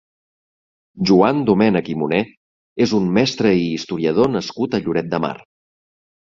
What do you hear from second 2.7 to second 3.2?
és un